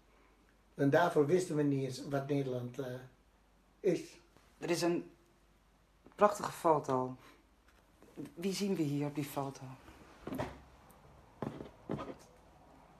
En 0.74 0.90
daarvoor 0.90 1.26
wisten 1.26 1.56
we 1.56 1.62
niet 1.62 1.84
eens 1.84 2.08
wat 2.08 2.28
Nederland 2.28 2.78
uh, 2.78 2.86
is. 3.80 4.00
Er 4.58 4.70
is 4.70 4.82
een 4.82 5.10
prachtige 6.14 6.52
foto. 6.52 7.16
Wie 8.34 8.52
zien 8.54 8.74
we 8.74 8.82
hier 8.82 9.06
op 9.06 9.14
die 9.14 9.24
foto? 9.24 9.62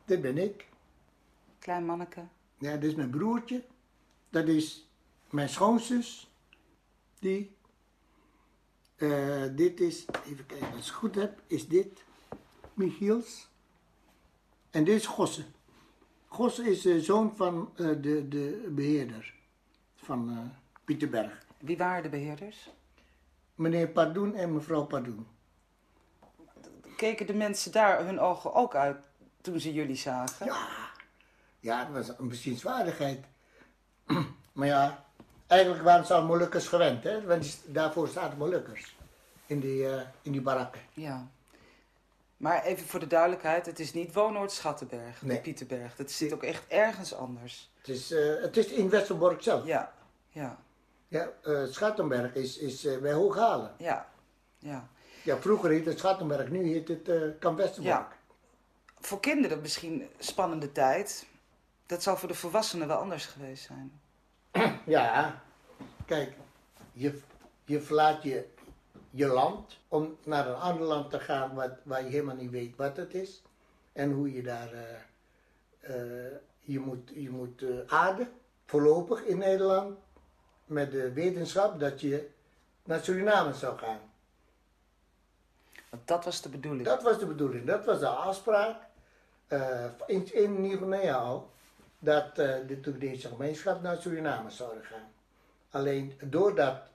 Dit 0.05 0.21
ben 0.21 0.39
ik. 0.39 0.69
Klein 1.59 1.85
manneke. 1.85 2.27
Ja, 2.59 2.77
dit 2.77 2.91
is 2.91 2.95
mijn 2.95 3.11
broertje. 3.11 3.65
Dat 4.31 4.49
is 4.49 4.89
mijn 5.31 5.49
schoonzus, 5.49 6.31
die, 7.19 7.57
uh, 8.97 9.45
dit 9.57 9.81
is, 9.81 10.05
even 10.27 10.47
kijken 10.47 10.67
als 10.67 10.77
ik 10.77 10.85
het 10.85 10.95
goed 10.95 11.15
heb, 11.15 11.43
is 11.47 11.69
dit 11.69 12.05
Michiels. 12.75 13.49
En 14.71 14.85
dit 14.85 14.97
is 14.97 15.07
Gosse. 15.07 15.45
Gosse 16.35 16.71
is 16.71 16.83
de 16.83 17.03
zoon 17.03 17.33
van 17.37 17.73
uh, 17.77 18.03
de, 18.03 18.29
de 18.29 18.71
beheerder 18.71 19.35
van 19.97 20.31
uh, 20.31 20.39
Pieterberg. 20.85 21.47
Wie 21.59 21.77
waren 21.77 22.03
de 22.03 22.09
beheerders? 22.09 22.71
Meneer 23.55 23.89
Pardoen 23.89 24.35
en 24.35 24.53
mevrouw 24.53 24.85
Pardoen. 24.85 25.27
Keken 26.97 27.27
de 27.27 27.35
mensen 27.35 27.73
daar 27.73 28.05
hun 28.05 28.21
ogen 28.21 28.55
ook 28.55 28.75
uit 28.75 28.97
toen 29.41 29.61
ze 29.61 29.73
jullie 29.73 29.97
zagen? 29.97 30.47
Ja, 30.47 30.67
ja 31.61 31.85
dat 31.85 32.07
was 32.07 32.19
een 32.19 32.29
bezienswaardigheid. 32.29 33.25
maar 34.53 34.67
ja, 34.67 35.05
Eigenlijk 35.47 35.83
waren 35.83 36.07
ze 36.07 36.15
al 36.15 36.25
Molukkers 36.25 36.69
gewend, 36.69 37.05
hè? 37.05 37.23
want 37.23 37.61
daarvoor 37.67 38.09
zaten 38.09 38.39
Molukkers 38.39 38.97
in 39.47 39.61
die, 39.61 39.83
uh, 39.83 40.01
in 40.23 40.33
die 40.33 40.41
barakken. 40.41 40.81
Ja. 40.93 41.29
Maar 42.37 42.65
even 42.65 42.87
voor 42.87 43.01
de 43.01 43.07
duidelijkheid, 43.07 43.67
het 43.67 43.79
is 43.79 43.93
niet 43.93 44.15
Woonoord 44.15 44.53
Schattenberg, 44.53 45.23
nee. 45.23 45.41
Pieterberg. 45.41 45.97
Dat 45.97 46.11
zit 46.11 46.33
ook 46.33 46.43
echt 46.43 46.67
ergens 46.69 47.15
anders. 47.15 47.73
Het 47.79 47.89
is, 47.89 48.13
uh, 48.13 48.43
het 48.43 48.57
is 48.57 48.67
in 48.67 48.89
Westerbork 48.89 49.43
zelf. 49.43 49.67
Ja, 49.67 49.93
ja. 50.29 50.59
Ja, 51.09 51.29
uh, 51.45 51.65
Schattenberg 51.67 52.35
is, 52.35 52.59
is 52.59 53.01
bij 53.01 53.13
Hooghalen. 53.13 53.75
Ja, 53.79 54.09
ja. 54.59 54.89
Ja, 55.23 55.37
vroeger 55.37 55.71
heette 55.71 55.89
het 55.89 55.99
Schattenberg, 55.99 56.51
nu 56.51 56.73
heet 56.73 56.89
het 56.89 57.39
Kamp 57.39 57.59
Westerbork. 57.59 57.95
Ja. 57.95 58.13
Voor 59.01 59.21
kinderen 59.21 59.61
misschien 59.61 60.09
spannende 60.19 60.73
tijd. 60.73 61.27
Dat 61.87 62.03
zou 62.03 62.19
voor 62.19 62.29
de 62.29 62.35
volwassenen 62.35 62.89
wel 62.89 62.97
anders 62.97 63.27
geweest 63.27 63.65
zijn. 63.65 64.01
Ja, 64.87 65.43
kijk, 66.07 66.33
je, 66.93 67.21
je 67.65 67.81
verlaat 67.81 68.23
je, 68.23 68.47
je 69.17 69.27
land 69.27 69.79
om 69.89 70.17
naar 70.25 70.49
een 70.49 70.55
ander 70.55 70.87
land 70.87 71.11
te 71.11 71.21
gaan 71.21 71.55
wat, 71.55 71.71
waar 71.83 72.05
je 72.05 72.11
helemaal 72.11 72.35
niet 72.35 72.51
weet 72.51 72.77
wat 72.77 72.97
het 72.97 73.15
is. 73.15 73.43
En 73.93 74.13
hoe 74.13 74.33
je 74.33 74.43
daar, 74.43 74.73
uh, 74.73 74.81
uh, 75.97 76.33
je 76.61 76.79
moet, 76.79 77.11
je 77.15 77.31
moet 77.31 77.63
uh, 77.63 77.79
aarden, 77.87 78.29
voorlopig 78.67 79.25
in 79.25 79.39
Nederland, 79.39 79.99
met 80.65 80.91
de 80.91 81.13
wetenschap 81.13 81.81
dat 81.81 82.01
je 82.01 82.29
naar 82.85 83.01
Suriname 83.05 83.55
zou 83.55 83.79
gaan. 83.79 84.01
Want 85.91 86.09
dat 86.09 86.25
was 86.25 86.43
de 86.43 86.49
bedoeling? 86.49 86.85
Dat 86.85 87.03
was 87.03 87.19
de 87.19 87.27
bedoeling, 87.27 87.67
dat 87.67 87.85
was 87.85 87.99
de 87.99 88.09
afspraak 88.09 88.77
in, 90.07 90.35
in 90.35 90.61
Nieuw-Guinea 90.61 91.17
al 91.17 91.51
dat 91.99 92.37
de 92.37 92.79
Toegedeense 92.83 93.29
gemeenschap 93.29 93.83
naar 93.83 93.97
Suriname 93.97 94.51
zouden 94.51 94.85
gaan. 94.85 95.13
Alleen 95.71 96.13
doordat 96.25 96.93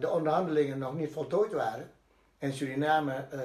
de 0.00 0.08
onderhandelingen 0.10 0.78
nog 0.78 0.94
niet 0.94 1.12
voltooid 1.12 1.52
waren 1.52 1.90
en 2.38 2.52
Suriname 2.52 3.26
uh, 3.34 3.40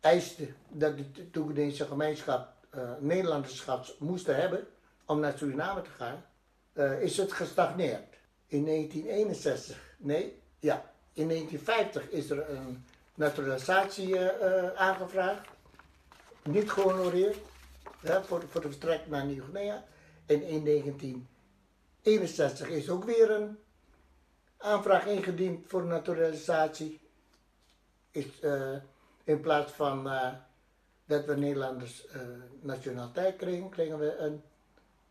eiste 0.00 0.48
dat 0.68 0.96
de 0.96 1.30
Toegedeense 1.30 1.86
gemeenschap 1.86 2.54
Nederlanderschap 2.98 3.86
moesten 3.98 4.36
hebben 4.36 4.66
om 5.04 5.20
naar 5.20 5.38
Suriname 5.38 5.82
te 5.82 5.90
gaan, 5.90 6.24
is 7.00 7.16
het 7.16 7.32
gestagneerd. 7.32 8.14
In 8.46 8.64
1961, 8.64 9.94
nee, 9.96 10.40
ja, 10.58 10.92
in 11.12 11.28
1950 11.28 12.10
is 12.10 12.30
er 12.30 12.50
een 12.50 12.84
naturalisatie 13.14 14.20
aangevraagd, 14.76 15.48
niet 16.42 16.70
gehonoreerd 16.70 17.38
voor, 18.02 18.44
voor 18.48 18.60
de 18.60 18.70
vertrek 18.70 19.00
naar 19.06 19.24
Nieuw-Guinea. 19.24 19.84
En 20.26 20.42
in 20.42 20.64
1961 20.64 22.68
is 22.68 22.90
ook 22.90 23.04
weer 23.04 23.30
een 23.30 23.58
aanvraag 24.58 25.06
ingediend 25.06 25.64
voor 25.68 25.84
naturalisatie. 25.84 27.00
Is, 28.10 28.40
uh, 28.42 28.76
In 29.24 29.40
plaats 29.40 29.72
van 29.72 30.10
eh, 30.10 30.32
dat 31.04 31.24
we 31.24 31.36
Nederlanders 31.36 32.06
uh, 32.06 32.22
nationaliteit 32.60 33.36
kregen, 33.36 33.68
kregen 33.68 33.98
we 33.98 34.16
een 34.16 34.42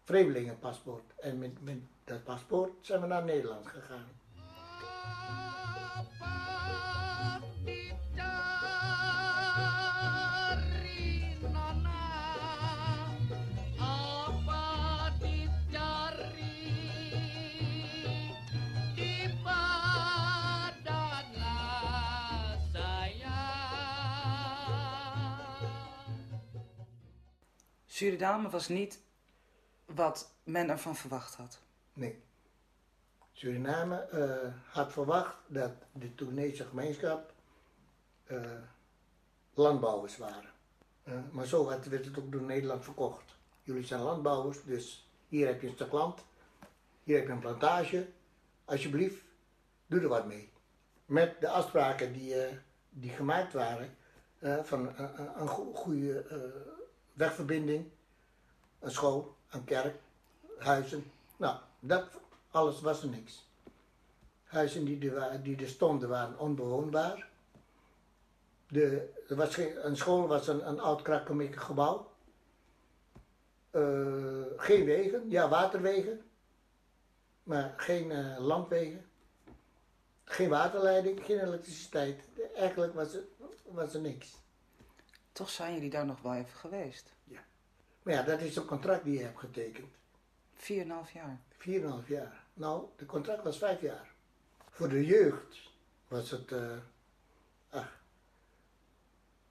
vreemdelingenpaspoort. 0.03 1.03
En 1.19 1.39
met, 1.39 1.63
met 1.63 1.77
dat 2.03 2.23
paspoort 2.23 2.71
zijn 2.81 3.01
we 3.01 3.07
naar 3.07 3.23
Nederland 3.23 3.67
gegaan. 3.67 4.07
Suriname 27.95 28.49
was 28.49 28.67
niet 28.67 28.99
wat 29.85 30.31
men 30.43 30.69
ervan 30.69 30.95
verwacht 30.95 31.35
had. 31.35 31.59
Nee. 31.93 32.23
Suriname 33.31 34.07
uh, 34.13 34.53
had 34.73 34.91
verwacht 34.91 35.37
dat 35.47 35.71
de 35.91 36.15
Tunese 36.15 36.65
gemeenschap 36.65 37.33
uh, 38.27 38.41
landbouwers 39.53 40.17
waren. 40.17 40.49
Uh, 41.03 41.13
maar 41.31 41.45
zo 41.45 41.65
werd 41.65 41.85
het 41.85 42.19
ook 42.19 42.31
door 42.31 42.41
Nederland 42.41 42.83
verkocht. 42.83 43.35
Jullie 43.63 43.85
zijn 43.85 44.01
landbouwers, 44.01 44.63
dus 44.63 45.09
hier 45.27 45.47
heb 45.47 45.61
je 45.61 45.67
een 45.67 45.73
stuk 45.73 45.91
land, 45.91 46.25
hier 47.03 47.17
heb 47.17 47.27
je 47.27 47.33
een 47.33 47.39
plantage. 47.39 48.07
Alsjeblieft, 48.65 49.23
doe 49.87 50.01
er 50.01 50.07
wat 50.07 50.25
mee. 50.25 50.51
Met 51.05 51.41
de 51.41 51.49
afspraken 51.49 52.13
die, 52.13 52.35
die 52.89 53.09
gemaakt 53.09 53.53
waren 53.53 53.95
van 54.63 54.97
een, 54.97 55.41
een 55.41 55.47
goede 55.47 56.25
wegverbinding, 57.15 57.85
een 58.79 58.91
school, 58.91 59.35
een 59.49 59.63
kerk, 59.63 59.95
huizen. 60.57 61.11
Nou, 61.37 61.57
dat 61.79 62.05
alles 62.51 62.81
was 62.81 63.01
er 63.01 63.09
niks. 63.09 63.45
Huizen 64.43 64.85
die 64.85 65.11
er, 65.11 65.43
die 65.43 65.57
er 65.57 65.67
stonden 65.67 66.09
waren 66.09 66.39
onbewoonbaar. 66.39 67.27
De, 68.67 69.13
was 69.27 69.53
geen, 69.55 69.85
een 69.85 69.97
school 69.97 70.27
was 70.27 70.47
een, 70.47 70.67
een 70.67 70.79
oud 70.79 71.01
krakkemikkig 71.01 71.63
gebouw. 71.63 72.13
Uh, 73.71 74.45
geen 74.57 74.85
wegen, 74.85 75.29
ja 75.29 75.49
waterwegen, 75.49 76.21
maar 77.43 77.73
geen 77.77 78.11
uh, 78.11 78.37
landwegen. 78.39 79.05
Geen 80.23 80.49
waterleiding, 80.49 81.25
geen 81.25 81.39
elektriciteit. 81.39 82.23
Eigenlijk 82.55 82.93
was 82.93 83.13
er, 83.13 83.23
was 83.63 83.93
er 83.93 84.01
niks. 84.01 84.35
Toch 85.35 85.49
zijn 85.49 85.73
jullie 85.73 85.89
daar 85.89 86.05
nog 86.05 86.21
wel 86.21 86.33
even 86.33 86.57
geweest? 86.57 87.13
Ja. 87.23 87.39
Maar 88.03 88.13
ja, 88.13 88.21
dat 88.21 88.39
is 88.39 88.55
een 88.55 88.65
contract 88.65 89.03
die 89.03 89.17
je 89.17 89.23
hebt 89.23 89.39
getekend. 89.39 89.93
4,5 90.55 90.63
jaar? 91.13 91.39
4,5 92.03 92.07
jaar. 92.07 92.43
Nou, 92.53 92.85
de 92.95 93.05
contract 93.05 93.43
was 93.43 93.57
5 93.57 93.81
jaar. 93.81 94.13
Voor 94.69 94.89
de 94.89 95.05
jeugd 95.05 95.57
was 96.07 96.31
het... 96.31 96.51
Uh, 96.51 96.77
ach, 97.69 98.01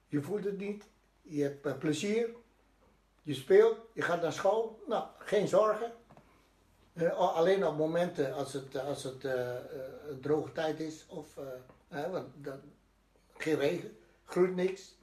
je 0.07 0.21
voelt 0.21 0.43
het 0.43 0.57
niet. 0.57 0.83
Je 1.21 1.43
hebt 1.43 1.65
uh, 1.65 1.77
plezier. 1.77 2.29
Je 3.21 3.33
speelt. 3.33 3.77
Je 3.93 4.01
gaat 4.01 4.21
naar 4.21 4.33
school. 4.33 4.83
Nou, 4.87 5.07
geen 5.17 5.47
zorgen. 5.47 5.93
Uh, 6.93 7.17
alleen 7.17 7.65
op 7.65 7.77
momenten 7.77 8.33
als 8.33 8.53
het, 8.53 8.77
als 8.77 9.03
het 9.03 9.27
droge 10.21 10.51
tijd 10.51 10.79
is. 10.79 11.05
Of 11.07 11.33
want 11.89 12.27
dat, 12.35 12.59
geen 13.37 13.55
regen. 13.55 13.97
Groeit 14.23 14.55
niks. 14.55 14.95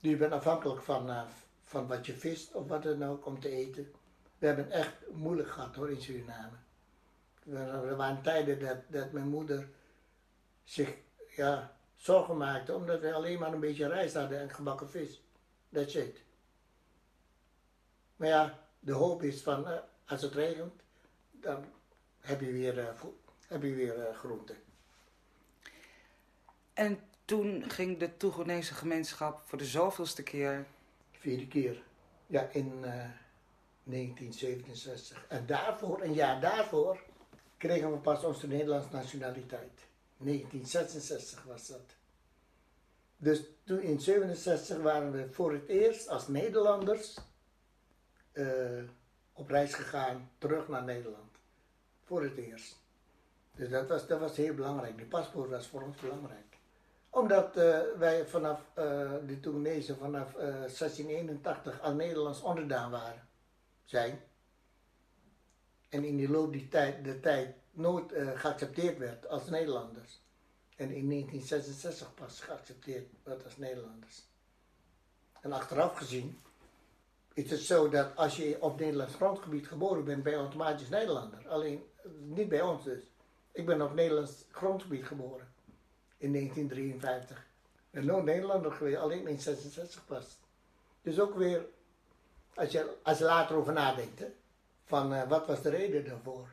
Je 0.00 0.16
bent 0.16 0.32
afhankelijk 0.32 0.82
van, 0.82 1.10
uh, 1.10 1.22
van 1.62 1.86
wat 1.86 2.06
je 2.06 2.12
vist 2.12 2.54
of 2.54 2.68
wat 2.68 2.84
er 2.84 3.08
ook 3.08 3.26
om 3.26 3.40
te 3.40 3.48
eten. 3.48 3.92
We 4.38 4.46
hebben 4.46 4.70
echt 4.70 4.94
moeilijk 5.12 5.50
gehad 5.50 5.74
hoor 5.74 5.90
in 5.90 6.02
Suriname. 6.02 6.56
Er 7.52 7.96
waren 7.96 8.22
tijden 8.22 8.58
dat, 8.58 8.76
dat 8.88 9.12
mijn 9.12 9.28
moeder 9.28 9.68
zich 10.64 10.94
ja, 11.36 11.76
zorgen 11.96 12.36
maakte 12.36 12.74
omdat 12.74 13.00
we 13.00 13.14
alleen 13.14 13.38
maar 13.38 13.52
een 13.52 13.60
beetje 13.60 13.88
rijst 13.88 14.14
hadden 14.14 14.40
en 14.40 14.50
gebakken 14.50 14.90
vis. 14.90 15.22
That's 15.72 15.94
it. 15.94 16.22
Maar 18.16 18.28
ja, 18.28 18.58
de 18.78 18.92
hoop 18.92 19.22
is 19.22 19.42
van 19.42 19.68
uh, 19.68 19.78
als 20.06 20.22
het 20.22 20.34
regent, 20.34 20.82
dan 21.30 21.64
heb 22.20 22.40
je 22.40 22.52
weer, 22.52 22.78
uh, 22.78 23.02
heb 23.46 23.62
je 23.62 23.74
weer 23.74 23.98
uh, 23.98 24.16
groente. 24.16 24.54
En 26.72 27.00
toen 27.30 27.70
ging 27.70 27.98
de 27.98 28.16
Toegonese 28.16 28.74
gemeenschap 28.74 29.42
voor 29.44 29.58
de 29.58 29.64
zoveelste 29.64 30.22
keer... 30.22 30.66
Vierde 31.10 31.46
keer, 31.46 31.82
ja, 32.26 32.48
in 32.52 32.66
uh, 32.66 32.82
1967. 33.84 35.26
En 35.28 35.46
daarvoor, 35.46 36.02
een 36.02 36.12
jaar 36.12 36.40
daarvoor, 36.40 37.02
kregen 37.56 37.92
we 37.92 37.98
pas 37.98 38.24
onze 38.24 38.46
Nederlandse 38.46 38.88
nationaliteit. 38.92 39.86
1966 40.16 41.44
was 41.44 41.66
dat. 41.66 41.96
Dus 43.16 43.38
toen 43.38 43.80
in 43.80 43.98
1967 43.98 44.78
waren 44.78 45.12
we 45.12 45.32
voor 45.32 45.52
het 45.52 45.66
eerst 45.66 46.08
als 46.08 46.28
Nederlanders 46.28 47.18
uh, 48.32 48.82
op 49.32 49.48
reis 49.48 49.74
gegaan, 49.74 50.30
terug 50.38 50.68
naar 50.68 50.84
Nederland. 50.84 51.30
Voor 52.04 52.22
het 52.22 52.36
eerst. 52.36 52.76
Dus 53.54 53.68
dat 53.68 53.88
was, 53.88 54.06
dat 54.06 54.20
was 54.20 54.36
heel 54.36 54.54
belangrijk. 54.54 54.96
Die 54.96 55.06
paspoort 55.06 55.50
was 55.50 55.66
voor 55.66 55.82
ons 55.82 55.96
belangrijk 55.96 56.49
omdat 57.10 57.56
uh, 57.56 57.78
wij 57.98 58.26
vanaf 58.26 58.60
uh, 58.78 59.12
de 59.26 59.40
Toegenezen 59.40 59.96
vanaf 59.96 60.34
uh, 60.34 60.40
1681 60.40 61.80
al 61.80 61.94
Nederlands 61.94 62.40
onderdaan 62.40 62.90
waren, 62.90 63.28
zijn. 63.84 64.20
En 65.88 66.04
in 66.04 66.16
die 66.16 66.30
loop 66.30 66.52
die 66.52 66.68
tijd, 66.68 67.04
de 67.04 67.20
tijd 67.20 67.54
nooit 67.70 68.12
geaccepteerd 68.34 68.98
werd 68.98 69.28
als 69.28 69.48
Nederlanders. 69.48 70.20
En 70.76 70.90
in 70.90 71.08
1966 71.08 72.14
pas 72.14 72.40
geaccepteerd 72.40 73.08
werd 73.22 73.44
als 73.44 73.56
Nederlanders. 73.56 74.28
En 75.40 75.52
achteraf 75.52 75.96
gezien 75.96 76.40
is 77.34 77.50
het 77.50 77.60
zo 77.60 77.88
dat 77.88 78.16
als 78.16 78.36
je 78.36 78.56
op 78.60 78.78
Nederlands 78.78 79.14
grondgebied 79.14 79.66
geboren 79.66 80.04
bent, 80.04 80.22
ben 80.22 80.32
je 80.32 80.38
automatisch 80.38 80.88
Nederlander. 80.88 81.48
Alleen 81.48 81.84
niet 82.18 82.48
bij 82.48 82.62
ons 82.62 82.84
dus. 82.84 83.02
Ik 83.52 83.66
ben 83.66 83.82
op 83.82 83.94
Nederlands 83.94 84.44
grondgebied 84.50 85.04
geboren 85.04 85.48
in 86.20 86.32
1953. 86.32 87.46
En 87.90 88.06
nooit 88.06 88.24
Nederlander 88.24 88.72
geweest, 88.72 88.96
alleen 88.96 89.26
in 89.26 89.40
66 89.40 90.06
pas. 90.06 90.38
Dus 91.02 91.20
ook 91.20 91.34
weer, 91.34 91.66
als 92.54 92.72
je, 92.72 92.96
als 93.02 93.18
je 93.18 93.24
later 93.24 93.56
over 93.56 93.72
nadenkt, 93.72 94.18
hè, 94.18 94.26
van 94.84 95.12
uh, 95.12 95.28
wat 95.28 95.46
was 95.46 95.62
de 95.62 95.70
reden 95.70 96.04
daarvoor? 96.04 96.48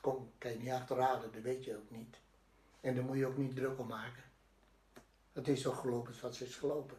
Kom, 0.00 0.30
kan 0.38 0.50
je 0.50 0.58
niet 0.58 0.70
achterhalen, 0.70 1.32
dat 1.32 1.42
weet 1.42 1.64
je 1.64 1.76
ook 1.76 1.90
niet. 1.90 2.16
En 2.80 2.94
daar 2.94 3.04
moet 3.04 3.16
je 3.16 3.26
ook 3.26 3.36
niet 3.36 3.56
druk 3.56 3.78
om 3.78 3.86
maken. 3.86 4.22
Het 5.32 5.48
is 5.48 5.62
zo 5.62 5.72
gelopen 5.72 6.14
zoals 6.14 6.38
het 6.38 6.48
is 6.48 6.56
gelopen. 6.56 6.96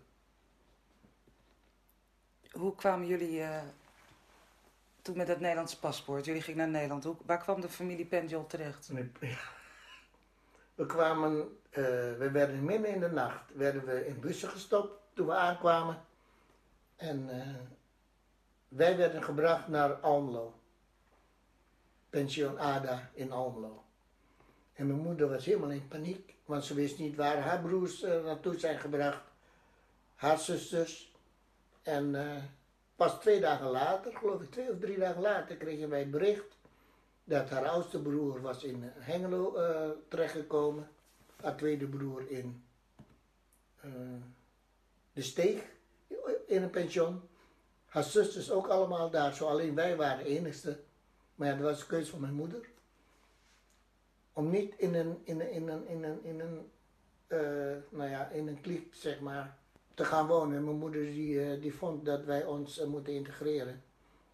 Hoe 2.52 2.76
kwamen 2.76 3.08
jullie 3.08 3.40
uh, 3.40 3.62
toen 5.02 5.18
met 5.18 5.28
dat 5.28 5.40
Nederlands 5.40 5.76
paspoort? 5.76 6.26
Jullie 6.26 6.42
gingen 6.42 6.60
naar 6.60 6.70
Nederland. 6.70 7.04
Hoe, 7.04 7.16
waar 7.26 7.42
kwam 7.42 7.62
de 7.62 7.70
familie 7.70 8.06
Penjol 8.06 8.48
terecht? 8.48 8.90
Nee, 8.92 9.12
we 10.80 10.86
kwamen, 10.86 11.38
uh, 11.38 11.48
we 12.18 12.30
werden 12.32 12.64
midden 12.64 12.90
in 12.94 13.00
de 13.00 13.08
nacht, 13.08 13.56
werden 13.56 13.86
we 13.86 14.08
in 14.08 14.20
bussen 14.20 14.50
gestopt 14.50 15.00
toen 15.14 15.26
we 15.26 15.34
aankwamen. 15.34 16.02
En 16.96 17.30
uh, 17.30 17.56
wij 18.68 18.98
werden 18.98 19.24
gebracht 19.24 19.68
naar 19.68 19.94
Almelo. 19.94 20.54
Pension 22.10 22.60
Ada 22.60 23.10
in 23.14 23.32
Almelo. 23.32 23.84
En 24.74 24.88
mijn 24.88 25.00
moeder 25.00 25.30
was 25.30 25.46
helemaal 25.46 25.70
in 25.70 25.88
paniek, 25.88 26.36
want 26.46 26.66
ze 26.66 26.74
wist 26.74 27.00
niet 27.00 27.16
waar 27.16 27.38
haar 27.38 27.62
broers 27.62 28.04
uh, 28.04 28.24
naartoe 28.24 28.60
zijn 28.60 28.80
gebracht. 28.80 29.24
Haar 30.16 30.38
zusters. 30.38 31.14
En 31.82 32.16
pas 32.96 33.20
twee 33.20 33.40
dagen 33.40 33.68
later, 33.68 34.16
geloof 34.16 34.42
ik 34.42 34.52
twee 34.52 34.72
of 34.72 34.80
drie 34.80 34.98
dagen 34.98 35.22
later, 35.22 35.56
kregen 35.56 35.90
wij 35.90 36.00
het 36.00 36.12
bericht 36.12 36.59
dat 37.30 37.50
haar 37.50 37.68
oudste 37.68 38.02
broer 38.02 38.42
was 38.42 38.64
in 38.64 38.84
Hengelo 38.84 39.56
uh, 39.56 39.90
terechtgekomen. 40.08 40.90
Haar 41.42 41.58
tweede 41.58 41.88
broer 41.88 42.30
in 42.30 42.64
uh, 43.86 43.92
de 45.14 45.22
Steeg, 45.22 45.64
in 46.46 46.64
een 46.64 46.70
pension. 46.70 47.22
Haar 47.86 48.04
zusters 48.04 48.52
ook 48.52 48.68
allemaal 48.68 49.10
daar, 49.10 49.34
zo 49.34 49.48
alleen 49.48 49.76
wij 49.76 49.96
waren 49.96 50.24
de 50.24 50.30
enigste. 50.30 50.80
Maar 51.36 51.48
ja, 51.48 51.54
dat 51.54 51.64
was 51.64 51.80
de 51.80 51.86
keuze 51.86 52.12
van 52.12 52.20
mijn 52.20 52.34
moeder. 52.34 52.70
Om 54.34 54.50
niet 54.50 54.74
in 54.78 54.96
een, 54.96 55.22
in 55.24 55.40
een, 55.40 55.52
in 55.52 55.68
een, 55.68 55.88
in 55.88 56.04
een, 56.04 56.24
in 56.24 56.40
een, 56.40 56.72
uh, 57.28 57.78
nou 57.90 58.10
ja, 58.10 58.28
in 58.28 58.48
een 58.48 58.62
kliek, 58.62 58.94
zeg 58.96 59.20
maar, 59.20 59.58
te 59.94 60.06
gaan 60.06 60.28
wonen. 60.28 60.58
En 60.58 60.64
mijn 60.64 60.78
moeder 60.78 61.02
die, 61.02 61.60
die 61.60 61.74
vond 61.74 62.06
dat 62.06 62.26
wij 62.26 62.46
ons 62.46 62.86
moeten 62.86 63.14
integreren. 63.14 63.84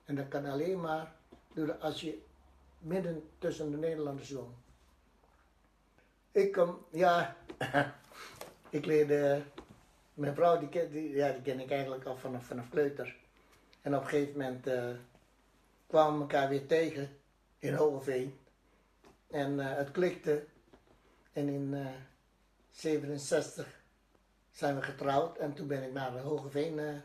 En 0.05 0.15
dat 0.15 0.27
kan 0.27 0.45
alleen 0.45 0.81
maar 0.81 1.15
door 1.53 1.73
als 1.73 2.01
je 2.01 2.23
midden 2.85 3.29
tussen 3.37 3.71
de 3.71 3.77
Nederlanders 3.77 4.31
woon. 4.31 4.55
Ik 6.31 6.51
kom, 6.51 6.85
ja, 6.91 7.35
ik 8.69 8.85
leerde 8.85 9.43
Mijn 10.15 10.35
vrouw, 10.35 10.59
die, 10.59 10.89
die, 10.89 11.09
ja, 11.09 11.31
die 11.31 11.41
ken 11.41 11.59
ik 11.59 11.71
eigenlijk 11.71 12.05
al 12.05 12.17
vanaf, 12.17 12.45
vanaf 12.45 12.69
kleuter. 12.69 13.15
En 13.81 13.95
op 13.95 14.01
een 14.01 14.07
gegeven 14.07 14.31
moment 14.39 14.67
eh, 14.67 14.89
kwamen 15.87 16.13
we 16.15 16.21
elkaar 16.21 16.49
weer 16.49 16.67
tegen 16.67 17.17
in 17.59 17.73
Hogeveen. 17.73 18.39
En 19.27 19.59
eh, 19.59 19.77
het 19.77 19.91
klikte. 19.91 20.45
En 21.33 21.49
in 21.49 21.73
eh 21.73 21.87
67 22.71 23.81
zijn 24.51 24.75
we 24.75 24.81
getrouwd. 24.81 25.37
En 25.37 25.53
toen 25.53 25.67
ben 25.67 25.83
ik 25.83 25.91
naar 25.93 26.19
Hogeveen 26.19 27.01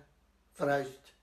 verhuisd. 0.50 1.14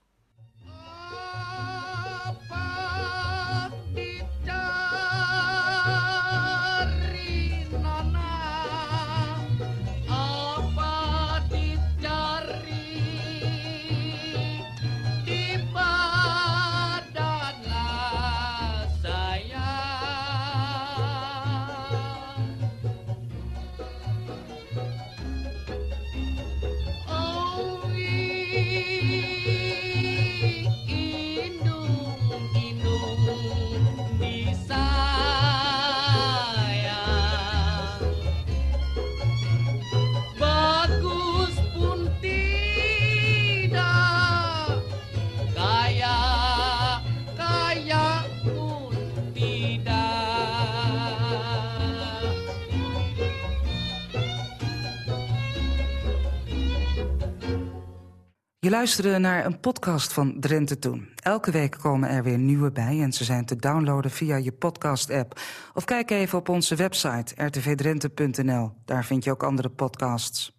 Je 58.68 58.74
luisterde 58.74 59.18
naar 59.18 59.44
een 59.44 59.60
podcast 59.60 60.12
van 60.12 60.40
Drenthe 60.40 60.78
Toen. 60.78 61.08
Elke 61.22 61.50
week 61.50 61.76
komen 61.80 62.08
er 62.08 62.22
weer 62.22 62.38
nieuwe 62.38 62.70
bij 62.70 63.00
en 63.02 63.12
ze 63.12 63.24
zijn 63.24 63.44
te 63.44 63.56
downloaden 63.56 64.10
via 64.10 64.36
je 64.36 64.52
podcast-app. 64.52 65.40
Of 65.74 65.84
kijk 65.84 66.10
even 66.10 66.38
op 66.38 66.48
onze 66.48 66.74
website 66.74 67.44
rtvdrenthe.nl. 67.44 68.72
Daar 68.84 69.04
vind 69.04 69.24
je 69.24 69.30
ook 69.30 69.42
andere 69.42 69.68
podcasts. 69.68 70.56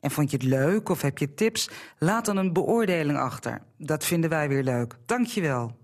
En 0.00 0.10
vond 0.10 0.30
je 0.30 0.36
het 0.36 0.46
leuk 0.46 0.88
of 0.88 1.02
heb 1.02 1.18
je 1.18 1.34
tips? 1.34 1.70
Laat 1.98 2.24
dan 2.24 2.36
een 2.36 2.52
beoordeling 2.52 3.18
achter. 3.18 3.62
Dat 3.76 4.04
vinden 4.04 4.30
wij 4.30 4.48
weer 4.48 4.62
leuk. 4.62 4.96
Dank 5.06 5.26
je 5.26 5.40
wel. 5.40 5.76